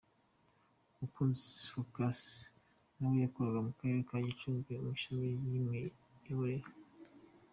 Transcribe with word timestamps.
Mukunzi 0.97 1.45
Phocas 1.71 2.19
nawe 2.97 3.15
yakoraga 3.25 3.59
mu 3.65 3.71
karere 3.77 3.99
ka 4.09 4.17
Gicumbi 4.27 4.71
mu 4.83 4.89
ishami 4.97 5.25
ry’imiyoborere. 5.43 6.67